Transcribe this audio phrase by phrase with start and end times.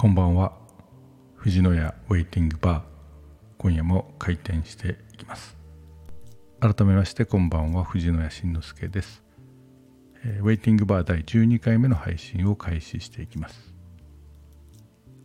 [0.00, 0.54] こんばんは。
[1.34, 2.82] 藤野屋ウェイティングバー
[3.58, 5.58] 今夜も開店していきます。
[6.58, 7.84] 改めましてこんばんは。
[7.84, 9.22] 藤野屋慎之介です、
[10.24, 13.74] えー、ウェイティングバー第12回目の配信を開始していきます。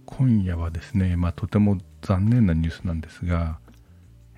[0.06, 3.60] 今夜はですね、まあ、とても残念なニュースなんですが、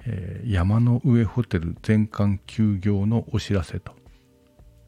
[0.05, 3.93] えー、山の上ホテル全館休業のお知らせと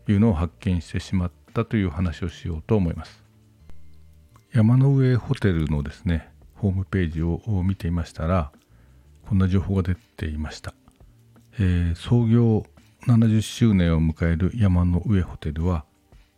[0.08, 3.29] いうのを発見してしまったという話をしようと思います。
[4.52, 8.52] 山の上ホテルのですねホームページを見ていましたら
[9.28, 10.74] こんな情報が出ていました、
[11.60, 12.66] えー、創業
[13.08, 15.86] 70周年を迎える山の上ホテルは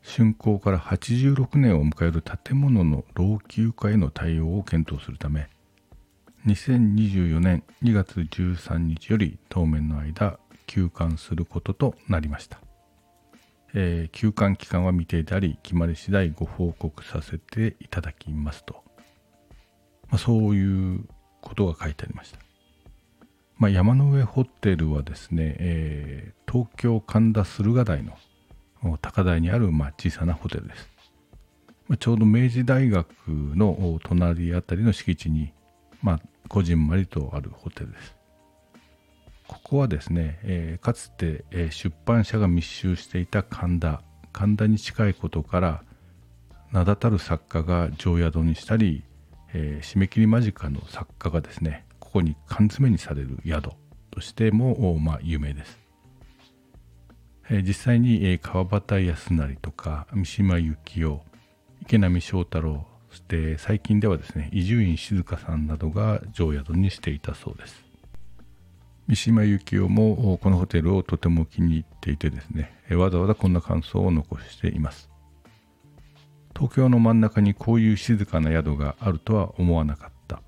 [0.01, 5.48] 竣工から86年を迎える建物の老朽化への対応を検討するため
[6.48, 10.37] 2024年2月13日より当面の間
[10.67, 12.62] 休館することとなりました。
[13.73, 18.84] えー、休館期間は未定であり決まり次第ご報告させていただきますと、
[20.09, 21.05] まあ、そういう
[21.41, 22.40] ことが書いてありました、
[23.57, 28.18] まあ、山の上ホテルはですね、えー、東京神田駿河台の
[29.01, 30.90] 高台にある、まあ、小さなホテルです、
[31.87, 35.53] まあ、ちょうど明治大学の隣あたりの敷地に、
[36.01, 38.21] まあ、こじんまりとあるホテルです。
[39.52, 44.02] ここはですね、えー、かつて、えー、出版社が密集していた神田。
[44.32, 45.84] 神田に近いことから
[46.71, 49.04] 名だたる作家が常宿にしたり、
[49.54, 53.71] えー、締め切り間近の作家がですねここに缶詰にされる宿
[54.10, 55.77] としても、まあ、有名です、
[57.49, 61.24] え、実際に、え、川端康成とか三島由紀夫
[61.82, 67.91] 池波正太郎そして最近ではですね伊集院静香さんなどが常宿にしていたそうです。
[69.07, 75.09] 三島由紀夫もこのホテルをとても気に入っていてですねわざわざこんな感想を残しています。
[76.56, 80.41] 東京の真ん中にこういう静かな宿があるとは思わなかった。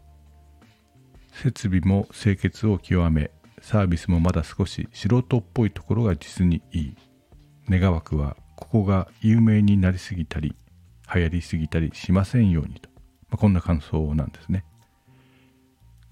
[1.31, 6.95] 設備も清潔を極めサービスもまだ少し素人っぽいところが実にいい。
[7.69, 10.55] 願わくはここが有名になりすぎたり
[11.13, 12.89] 流行りすぎたりしませんようにと、
[13.29, 14.65] まあ、こんな感想なんですね。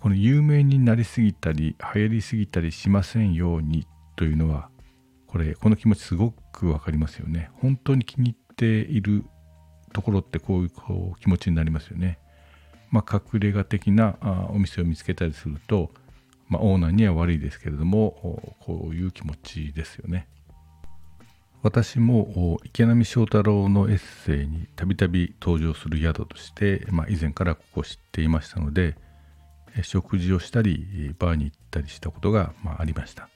[0.01, 3.85] この有名になりすぎたり流行りすぎたりしませんように
[4.15, 4.69] というのは
[5.27, 7.51] これこの気持ちすごくわかりますよね。
[7.53, 9.23] 本当に気に入っている
[9.93, 12.17] ところってこういうこう気持ちになりますよね。
[12.89, 15.91] まあ隠れ家的なあお店を見つけたりすると、
[16.49, 20.27] まあ、オーナーには悪いですけれどもこういう気持ちですよね。
[21.61, 28.97] 私も池波正太郎のエッセイにたびたび登場する宿として、まあ、以前からここを知っていましたので
[29.83, 33.29] 食事をしたりバーに行ったりしたことが、まあ、ありました、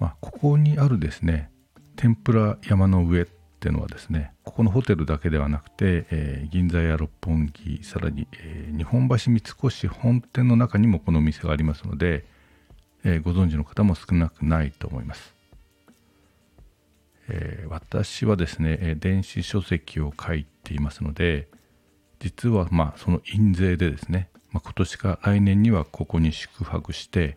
[0.00, 1.50] まあ、ここにあるですね
[1.96, 3.26] 天ぷら山の上っ
[3.60, 12.24] ていうのはですねここのホテルだけではなくて、えー、銀座や六本木さらに、えー、日本橋三越本店の中にもこの店がありますので、
[13.04, 15.34] えー、ご存知の方も少なくないと思います、
[17.28, 21.48] え私はですね電子書籍を書いていますので
[22.20, 27.36] 実はまあその印税でですねまあ、今年か来年にはここに宿泊して、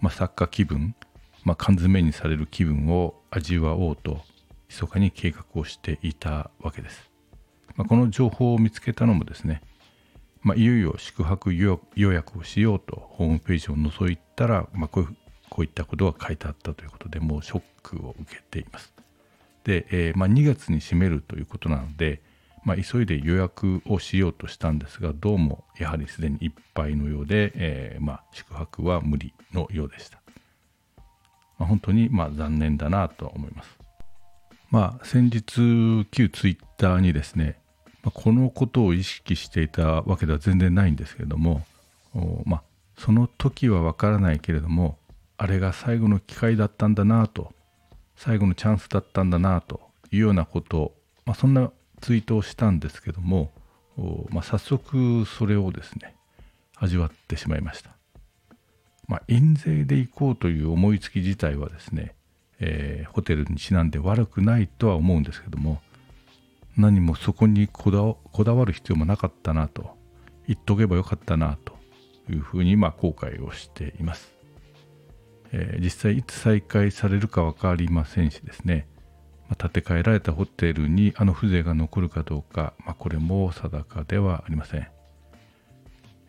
[0.00, 0.96] まあ、作家気分、
[1.44, 4.20] まあ、缶詰にされる気分を味わおうと
[4.68, 7.10] 密かに計画をしていたわけです。
[7.76, 9.62] ま、この情報を見つけたのもですね、
[10.42, 15.16] ま、いよいよ宿泊予約をしようとホームページを覗いたら、ま、こう
[15.48, 18.92] こういったことが書いてあったということでもうショックを受けています。
[19.62, 22.20] で、えーま、2月に閉めるということなので、
[22.68, 30.20] まあ、急いで予約をしようとしたんですがどうもやはりすでにいっぱいのようで、えー、まあ、宿泊は無理のようでした、
[31.58, 33.78] まあ、本当にまあ残念だなとは思います。
[34.70, 37.58] まあ先日旧ツイッターにですね、
[38.02, 41.64] まあ、このことを意識していたわけでは全然ないんですけれども
[42.44, 42.62] まあ
[42.98, 44.98] その時はわからないけれども
[45.38, 47.54] あれが最後の機会だったんだなと
[48.14, 50.92] 最後のチャンスだったんだなというようなこと
[51.28, 53.52] まあ、そんなツイートをしたんですけども、
[54.30, 56.14] まあ、早速それをですね
[56.76, 57.90] 味わってしまいました、
[59.06, 62.14] まあ、印税で行こうという思いつき自体はですね、
[62.60, 65.80] えー、ホテルにちなんで悪くないとは思うんですけども
[66.76, 69.96] 何もそこにこだわる必要もなかったなと
[70.46, 71.76] 言っとけばよかったなと
[72.30, 74.32] いうふうにま後悔をしています、
[75.52, 78.86] えー、実際いつ再開されるか分かりませんしですね
[79.56, 84.86] 建て替えられたホテルにあの風情が残るかどうか、まあ、これも定かではありません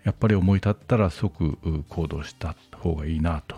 [0.04, 1.58] やっぱり思い立ったら即
[1.90, 3.58] 行動した方がいいなと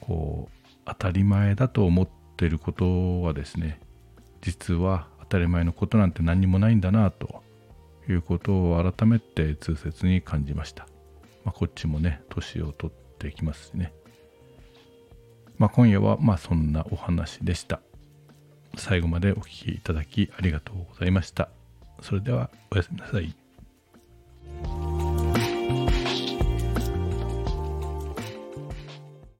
[0.00, 3.80] こう当たり前だと思ってることはですね
[4.42, 7.42] 実は当たり前のことなんて何にもないんだなと
[8.08, 10.86] いうことを改めて痛切に感じました。
[11.44, 13.92] まあ、こっちもね、年を取ってきますしね。
[15.56, 17.80] まあ、今夜はまあそんなお話でした。
[18.76, 21.48] 最後までお聴きいただきありがとうございました。
[22.02, 23.43] それではおやすみなさい。